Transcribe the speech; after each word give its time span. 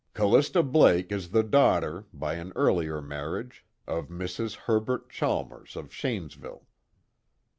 _"Callista 0.15 0.63
Blake 0.63 1.11
is 1.11 1.29
the 1.29 1.43
daughter, 1.43 2.05
by 2.11 2.33
an 2.33 2.51
earlier 2.55 3.03
marriage, 3.03 3.63
of 3.85 4.07
Mrs. 4.07 4.55
Herbert 4.55 5.11
Chalmers 5.11 5.75
of 5.75 5.93
Shanesville. 5.93 6.65